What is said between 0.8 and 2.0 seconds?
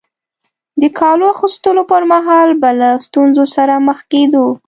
د کالو اغوستلو